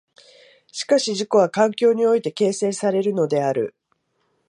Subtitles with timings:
[0.71, 3.75] しかし自己は環境において形成されるのである。